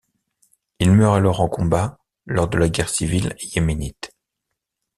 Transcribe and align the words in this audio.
Il 0.79 0.93
meurt 0.93 1.13
alors 1.15 1.41
en 1.41 1.47
combat 1.47 1.99
lors 2.25 2.47
de 2.47 2.57
la 2.57 2.69
guerre 2.69 2.89
civile 2.89 3.35
yéménite. 3.39 4.11